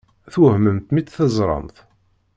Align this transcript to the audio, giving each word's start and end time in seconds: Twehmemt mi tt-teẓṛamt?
Twehmemt 0.33 0.87
mi 0.91 1.01
tt-teẓṛamt? 1.01 1.77